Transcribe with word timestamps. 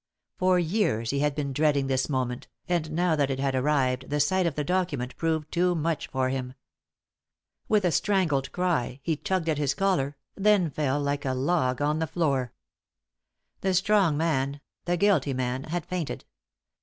For 0.39 0.57
years 0.57 1.11
he 1.11 1.19
had 1.19 1.35
been 1.35 1.53
dreading 1.53 1.85
this 1.85 2.09
moment, 2.09 2.47
and 2.67 2.89
now 2.89 3.15
that 3.15 3.29
it 3.29 3.37
had 3.37 3.53
arrived 3.53 4.09
the 4.09 4.19
sight 4.19 4.47
of 4.47 4.55
the 4.55 4.63
document 4.63 5.15
proved 5.15 5.51
too 5.51 5.75
much 5.75 6.07
for 6.07 6.29
him. 6.29 6.55
With 7.69 7.85
a 7.85 7.91
strangled 7.91 8.51
cry 8.51 8.99
he 9.03 9.15
tugged 9.15 9.47
at 9.47 9.59
his 9.59 9.75
collar, 9.75 10.17
then 10.33 10.71
fell 10.71 10.99
like 10.99 11.23
a 11.23 11.35
log 11.35 11.83
on 11.83 11.99
the 11.99 12.07
floor. 12.07 12.51
The 13.59 13.75
strong 13.75 14.17
man, 14.17 14.59
the 14.85 14.97
guilty 14.97 15.35
man, 15.35 15.65
had 15.65 15.85
fainted. 15.85 16.25